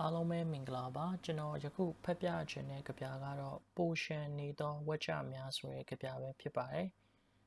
[0.00, 6.88] အားလုံးပဲမင်္ဂလာပါကျွန်တော်ယခုဖတ်ပြခြင်းတဲ့ကြပြကတော့ပိုရှန်နေသောဝက်ချများဆိုတဲ့ကြပြပဲဖြစ်ပါတယ်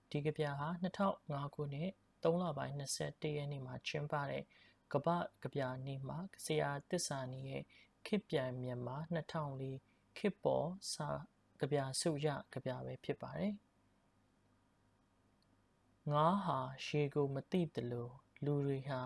[0.09, 1.89] ဒီကြပြဟာ2005ခုနှစ်
[2.23, 4.43] 3လပိုင်း21ရက်နေ့မှာကျင်းပတဲ့
[4.93, 5.07] ကပ
[5.41, 7.63] ကြပြနေ့မှာဆရာတစ္ဆာနီရဲ့
[8.05, 11.09] ခေပြန်မြန်မာ2004ခေပေါ်စာ
[11.59, 13.53] ကြပြစုရကြပြပဲဖြစ်ပါတယ်
[16.11, 18.13] ငါဟာရှေကိုမသိတလို့
[18.45, 19.01] လူတွေဟာ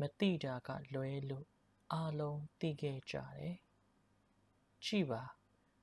[0.00, 1.46] မသိတာကလွဲလို့
[1.92, 3.54] အားလုံးသိခဲ့ကြတယ်။
[4.84, 5.22] ကြည်ပါ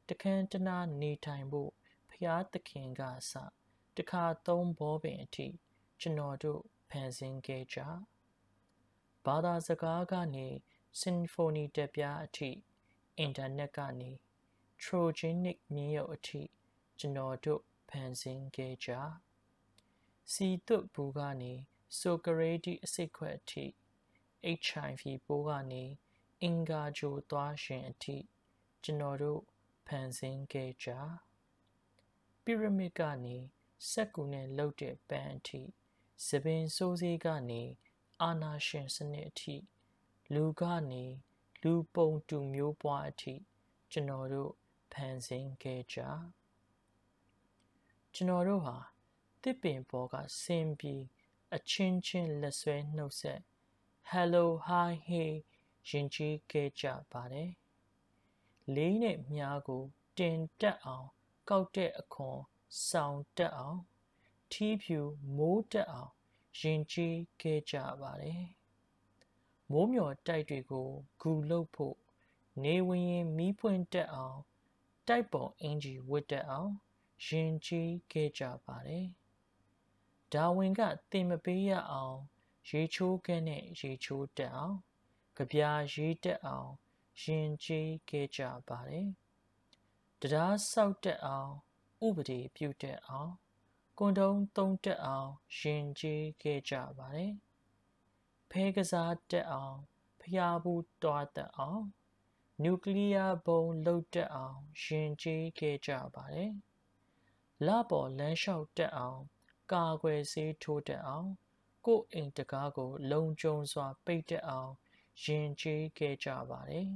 [0.09, 1.71] တခန်းတနာနေထိုင်ဖို့
[2.11, 3.31] ဖျားသခင်ကစ
[3.97, 5.47] တခါသုံးဘောပင်အထိ
[5.99, 7.79] ကျွန်တော်တို့ဖန်ဆင်းခဲ့ကြ။
[9.25, 10.47] ဘာသာစကားကနေ
[10.99, 12.51] စင်ဖိုနီတက်ပြားအထိ
[13.17, 14.11] အင်တာနက်ကနေ
[14.81, 16.41] Trojanic မြင်းရုပ်အထိ
[16.99, 18.91] ကျွန်တော်တို့ဖန်ဆင်းခဲ့ကြ။
[20.31, 21.53] စီတုတ်ဘူးကနေ
[21.99, 23.65] ဆိုကရေတီအစိတ်ခွက်အထိ
[24.61, 25.83] HIV ပိုးကနေ
[26.41, 28.17] အင်္ဂါဂျိုသွားရှင်အထိ
[28.83, 29.41] ကျွန်တော်တို့
[29.87, 30.89] ဖန်ဆင်းခဲ့ကြ
[32.43, 33.37] ပိရမစ်ကနေ
[33.89, 35.61] စက်ကူနဲ့လှုပ်တဲ့ပန်းအထိ
[36.27, 37.63] သပင်စိုးစေးကနေ
[38.21, 39.55] အာနာရှင်စနစ်အထိ
[40.33, 41.05] လူကနေ
[41.63, 43.35] လူပုံတူမျိုးပွားအထိ
[43.91, 44.51] ကျွန်တော်တို့
[44.91, 45.97] ဖန်ဆင်းခဲ့ကြ
[48.13, 48.77] ကျွန်တော်တို့ဟာ
[49.43, 51.03] တစ်ပင်ပေါ်ကဆင်းပြီး
[51.55, 53.41] အချင်းချင်းလက်ဆွဲနှုတ်ဆက်
[54.11, 55.31] hello hi hey
[55.89, 57.51] ရင်ကြီးခဲ့ကြပါတယ်
[58.75, 59.83] လေးနဲ့မြားကို
[60.17, 61.07] တင်တက်အောင်
[61.49, 62.39] ကောက်တဲ့အခွန်
[62.89, 63.79] ဆောင်တက်အောင်
[64.51, 64.99] ထီးဖြူ
[65.37, 66.11] မိုးတက်အောင်
[66.59, 68.45] ရင်ကြီးခဲ့ကြပါတယ်
[69.71, 70.89] မိုးမျော်တိုက်တွေကို
[71.21, 71.97] ဂူလုတ်ဖို့
[72.63, 74.39] နေဝင်ရင်မီးပွင့်တက်အောင်
[75.07, 76.71] တိုက်ပုံအင်ဂျီဝတ်တက်အောင်
[77.25, 79.07] ရင်ကြီးခဲ့ကြပါတယ်
[80.33, 82.19] ဒါဝင်ကတင်မပေးရအောင်
[82.69, 84.77] ရေချိုးကဲနဲ့ရေချိုးတက်အောင်
[85.37, 86.71] ကြပြာရေးတက်အောင်
[87.21, 89.09] ရင်ကြီးခဲ့ကြပါတယ်
[90.21, 91.51] တရားဆောက်တက်အောင်
[92.05, 93.31] ဥပဒေပြုတက်အောင်
[93.97, 97.33] ကွန်တုံးသုံးတက်အောင်ရင်ကြီးခဲ့ကြပါတယ်
[98.49, 99.77] ဖဲကစားတက်အောင်
[100.21, 101.83] ဖျားဘူးတွားတက်အောင်
[102.63, 106.53] နျူကလ িয়ার ဘုံလုတ်တက်အောင်ရင်ကြီးခဲ့ကြပါတယ်
[107.65, 109.21] လပေါ်လမ်းလျှောက်တက်အောင်
[109.71, 111.29] ကာကွယ်ဆေးထိုးတက်အောင်
[111.85, 114.71] ကိုယ်အိမ်တကားကို လုံခြုံစွာ ပိတ်တက်အောင်
[115.23, 116.89] ရင်ကျေးခဲ့ကြပါတယ်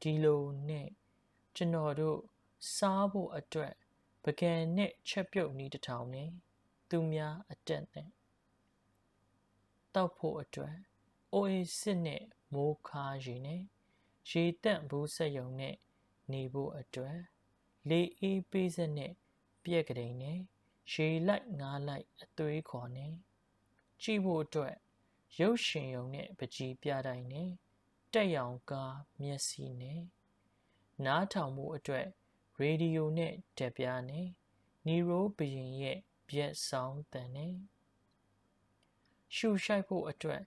[0.00, 0.88] ဒီလိုနဲ့
[1.56, 2.20] ကျွန်တော်တို့
[2.76, 3.74] စားဖို့အတွက်
[4.24, 6.30] ပကံနဲ့ချက်ပြုတ်နီးတစ်ထောင်နဲ့
[6.90, 8.08] သူများအတက်နဲ့
[9.94, 10.76] တောက်ဖို့အတွက်
[11.32, 13.62] အိုအေစစ်နဲ့မိုးခါရီနဲ့
[14.30, 15.76] ရေတန့်ဘူးဆက်ယုံနဲ့
[16.32, 17.18] နေဖို့အတွက်
[17.88, 19.12] လေအေးပေးစက်နဲ့
[19.64, 20.38] ပြက်ကလေးနဲ့
[20.92, 23.12] ရေလိုက်ငားလိုက်အသွေးခေါ်နဲ့
[24.02, 24.74] ကြည့်ဖို့အတွက်
[25.38, 27.50] ရုပ်ရှင်ရုံနဲ့ပကြီးပြတိုင်းနဲ့
[28.12, 30.00] တက်ရောင်ကားမျက်စိနဲ့
[31.04, 32.06] နားထောင်မှုအတွက်
[32.60, 34.26] ရေဒီယိုနဲ့တက်ပြားနဲ့
[34.86, 35.98] နီရိုဘရင်ရဲ့
[36.28, 37.54] ပြက်ဆောင်တန်နဲ့
[39.34, 40.42] ရှူရှိုက်ဖို့အတွက်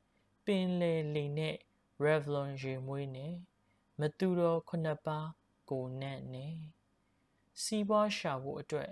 [0.46, 1.56] ပင်လေလီနဲ့
[2.04, 3.36] Revlon ရေမွေးနဲ့
[4.00, 5.28] မတူတော်ခုနှစ်ပါး
[5.70, 6.56] ကိုနဲ့နဲ့
[7.62, 8.92] စီးပွားရှာဖို့အတွက်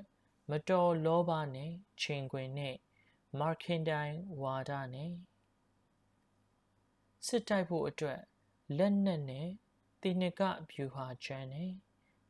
[0.49, 2.75] မတော်လောဘနဲ့ချိန်ခွင်နဲ့
[3.39, 5.13] မာခင်တိုင်းဝါဒနဲ့
[7.25, 8.21] စစ်တိုက်ဖို့အတွက်
[8.77, 9.47] လက်နက်နဲ့
[10.01, 11.71] တင်နကဗျူဟာချမ်းနဲ့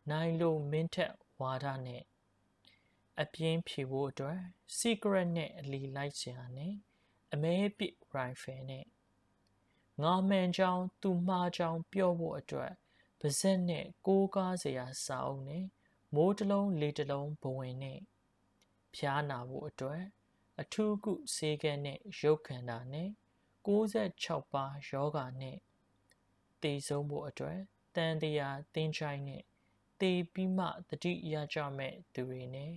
[0.10, 2.04] နိုင်လိုမင်းထက်ဝါဒနဲ့
[3.22, 4.40] အပြင်းဖြေဖို့အတွက်
[4.78, 6.74] secret နဲ့အလီလိုက်စရာနဲ့
[7.34, 8.86] အမဲပစ် rifle နဲ့
[10.02, 12.72] ငါမှန်ချောင်းသူမှားချောင်းပြောဖို့အတွက်
[13.20, 15.66] ပါဇက်နဲ့ကိုးကားစရာစာအုပ်နဲ့
[16.16, 18.00] မိုးတလုံးလေတလုံးဘဝင်နဲ့
[18.96, 20.04] ဖျားနာဖို့အတွက်
[20.62, 23.10] အထူးကုဆေးကဲနဲ့ရုပ်ခန္ဓာနဲ့
[23.68, 25.58] 66ပါးယောဂနဲ့
[26.62, 27.60] တည်ဆုံးဖို့အတွက်
[27.96, 29.44] တန်တရားသင်ချိုင်းနဲ့
[30.02, 32.74] တည်ပြီးမှတတိရကြမဲ့သူတွေနဲ့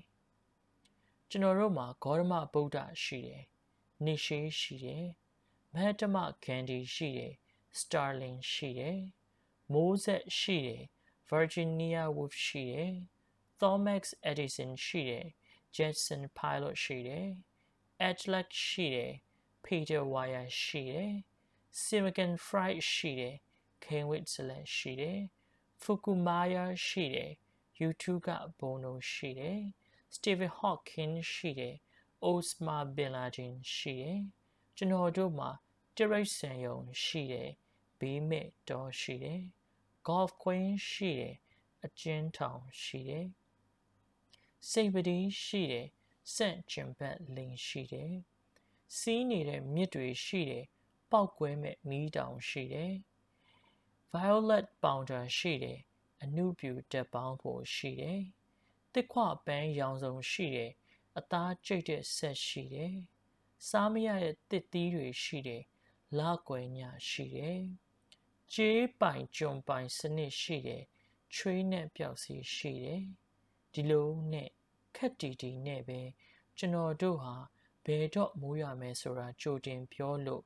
[1.31, 3.45] ကျွန်တော်တို့မှာဂေါရမဗုဒ္ဓရှိတယ်။
[4.05, 5.07] နိရှိရှိတယ်။
[5.75, 7.33] မဟတမဂန္ဒီရှိတယ်။
[7.81, 8.99] Starling ရှိတယ်။
[9.73, 10.83] မိုးဆက်ရှိတယ်။
[11.31, 12.93] Virginia Woolf ရှိတယ်။
[13.61, 15.27] Thomas Edison ရှိတယ်။
[15.77, 17.27] Jetson Pilot ရှိတယ်။
[17.99, 19.13] Atlas ရှိတယ်။
[19.65, 21.11] Peter Wire ရှိတယ်။
[21.83, 23.35] Silicon Fried ရှိတယ်။
[23.85, 25.19] Kenwit လည်းရှိတယ်။
[25.83, 27.31] Fukumaya ရှိတယ်။
[27.81, 29.61] YouTube က Bono ရှိတယ်။
[30.15, 31.75] Stephen Hawking ရှိတယ်။
[32.31, 34.19] Osama Bin Laden ရှိတယ်။
[34.77, 35.51] ကျွန်တော်တို့မှာ
[35.97, 37.51] တရိတ်ဆန်ယုံရှိတယ်။
[37.99, 39.41] ဘေးမဲ့တော်ရှိတယ်။
[40.09, 41.35] Golf Queen ရှိတယ်။
[41.85, 43.27] အကျဉ်းထောင်ရှိတယ်။
[44.71, 45.89] စိတ်ပတိရှိတယ်။
[46.35, 48.15] စန့်ကျင်ဘက်လိန်ရှိတယ်။
[48.99, 50.65] စီးနေတဲ့မြစ်တွေရှိတယ်
[51.11, 52.95] ပောက်ကွဲမဲ့မီးတောင်ရှိတယ်
[54.13, 55.79] violet powder ရှိတယ်
[56.23, 58.21] အနုပြူတက်ပေါင်းဖို့ရှိတယ်
[58.93, 60.73] တစ်ခွပန်းရောင်စုံရှိတယ်
[61.19, 62.95] အသားကျိတ်တဲ့ဆက်ရှိတယ်
[63.69, 65.63] စားမရတဲ့တစ်သီးတွေရှိတယ်
[66.19, 67.63] လာကွယ်ညရှိတယ်
[68.55, 70.83] ကျေးပိုင်ကြုံပိုင်စနစ်ရှိတယ်
[71.35, 73.03] ချွေးနဲ့ပျောက်စီရှိတယ်
[73.73, 74.51] ဒီလိုနဲ့
[74.97, 76.01] ခက်တီတီနဲ့ပဲ
[76.59, 77.35] ကျွန်တော်တို့ဟာ
[77.85, 80.43] ဘယ်တော့မိုးရမယ်ဆိုတာကြိုတင်ပြောလို့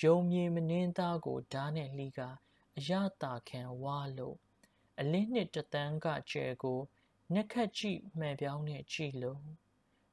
[0.00, 2.20] ယုံမြင်မနှင်းသားကိုဓာတ်နဲ့လှီက
[2.78, 2.90] အရ
[3.22, 4.36] တာခံဝါလို့
[5.00, 6.80] အလင်းနှစ်တသန်းကကျဲကို
[7.32, 9.40] နှက်ခတ်ကြည့်မှန်ပြောင်းနဲ့ကြည့်လို့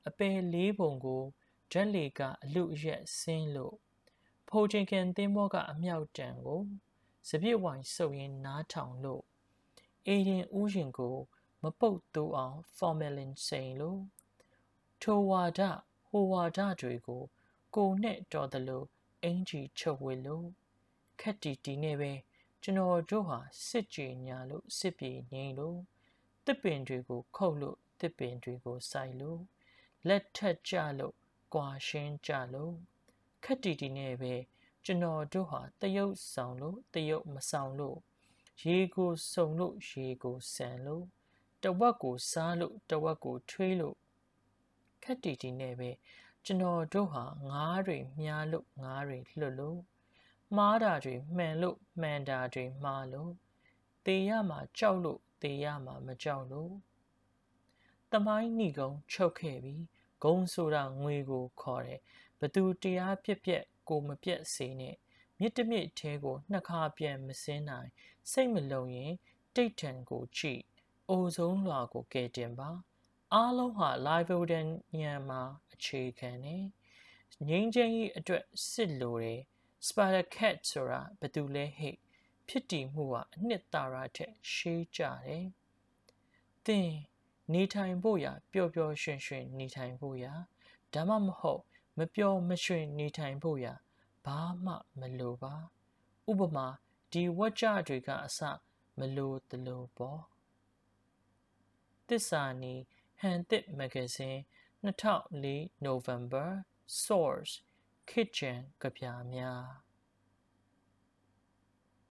[0.07, 1.23] အပယ်လေးပုံကို
[1.71, 3.75] ဓာတ်လေကအလူအရက်ဆင်းလို့
[4.49, 6.61] ဖိုချင်ကန်တင်းဘောကအမြောက်တန်ကို
[7.29, 9.23] စပြည့်ဝိုင်စုပ်ရင်းနားထောင်လို့
[10.07, 11.17] အေရင်ဥယျင်ကို
[11.65, 14.01] မပုတ်တူအောင် formalin စိန်လို့
[15.01, 15.61] ထိုဝါဒ
[16.09, 17.23] ဟိုဝါဒတွေကို
[17.75, 18.87] ကိုနဲ့တော်တယ်လို့
[19.23, 20.47] အင်ကြီးချုပ်ဝေလို့
[21.21, 22.13] ခက်တီတီနဲ့ပဲ
[22.61, 25.79] ကျွန်တော်တို့ဟာစစ်ကြေညာလို့စစ်ပြေငိမ့်လို့
[26.45, 29.41] တစ်ပင်တွေကို ခုတ်လို့တစ်ပင်တွေကိုစိုက်လို့
[30.07, 31.15] လက်ထက်ကြလို့
[31.53, 32.75] ကွာရှင်းကြလို့
[33.43, 34.33] ခက်တီတီနဲ့ပဲ
[34.85, 37.97] ကျွန်တော်တို့ဟာတရုတ်ဆောင်လို့တရုတ်မဆောင်လို့
[38.63, 41.05] ရေကိုစုံလို့ရေကိုဆန်လို့
[41.65, 43.97] တဝက်ကိုစားလို့တဝက်ကိုထွေးလို့
[45.03, 45.89] ခက်တီတီနဲ့ပဲ
[46.45, 49.79] ကျွန်တော်တို့ဟာငားတွေမြားလို့ငားတွေလွတ်လို့
[50.55, 53.31] မှားတာတွေမှန်လို့မှန်တာတွေမှားလို့
[54.05, 56.73] တေရမှာကြောက်လို့တေရမှာမကြောက်လို့
[58.11, 59.83] တမိုင်းညီကုံချုပ်ခဲ့ပြီး
[60.23, 62.01] ဂုံဆိုတာငွေကိုခေါ်တယ်
[62.39, 64.95] ဘသူတရားပြက်ပြက်ကိုမပြက်စေနဲ့
[65.39, 67.89] မြစ်တမြစ်ထဲကိုနှစ်ခါပြန်မစင်းနိုင်
[68.31, 69.13] စိတ်မလုံရင်
[69.55, 70.63] တိတ်ထန်ကိုကြည့်
[71.09, 72.69] အိုဆုံးလွာကိုကဲတင်ပါ
[73.33, 75.41] အားလုံးဟာ live audience ညံမှာ
[75.73, 76.57] အခြေခံနေ
[77.47, 79.41] ငိမ့်ချင်းကြီးအတွက်စစ်လိုတယ်
[79.87, 81.95] spider cat ဆိုတာဘယ်သူလဲဟဲ့
[82.47, 85.47] ဖြစ်တည်မှုကအနှစ်သာရထက်ရှေးကြတယ်
[86.65, 86.91] သင်
[87.53, 90.33] နေထိုင်ဖို့ရာပျော်ပျော်ရွှင်ရွှင်နေထိုင်ဖို့ရာ
[90.93, 91.61] ဒါမှမဟုတ်
[91.97, 93.73] မပျော်မရွှင်နေထိုင်ဖို့ရာ
[94.25, 95.53] ဘာမှမလိုပါ
[96.29, 96.67] ဥပမာ
[97.11, 98.39] ဒီဝါကြတွေက အစ
[98.99, 100.21] မလိုတလို့ပေါ့
[102.09, 102.75] သစ္စာနီ
[103.19, 104.39] ဟန်တစ်မဂ္ဂဇင်း
[104.85, 106.47] 2004 November
[107.05, 107.53] Source
[108.11, 109.03] Kitchen ကြပြ
[109.33, 109.84] များ